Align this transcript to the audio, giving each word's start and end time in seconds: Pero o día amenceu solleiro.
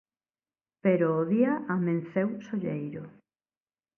Pero 0.83 1.05
o 1.19 1.21
día 1.33 1.53
amenceu 1.75 2.29
solleiro. 2.47 3.03